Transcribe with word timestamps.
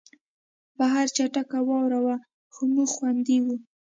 بهر 0.77 1.05
چټکه 1.15 1.59
واوره 1.67 1.99
وه 2.05 2.15
خو 2.53 2.61
موږ 2.73 2.89
خوندي 2.95 3.37
وو 3.41 3.55